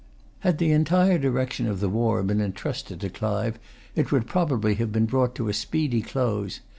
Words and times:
Had 0.39 0.57
the 0.57 0.71
entire 0.71 1.19
direction 1.19 1.67
of 1.67 1.79
the 1.79 1.87
war 1.87 2.23
been 2.23 2.41
intrusted 2.41 2.99
to 3.01 3.09
Clive, 3.11 3.59
it 3.95 4.11
would 4.11 4.25
probably 4.25 4.73
have 4.73 4.91
been 4.91 5.05
brought 5.05 5.35
to 5.35 5.47
a 5.47 5.53
speedy 5.53 6.01
close. 6.01 6.59